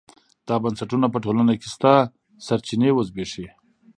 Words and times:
دا 0.47 0.55
بنسټونه 0.63 1.07
په 1.13 1.17
ټولنه 1.23 1.53
کې 1.59 1.67
شته 1.73 1.91
سرچینې 2.45 2.89
وزبېښي. 2.93 3.47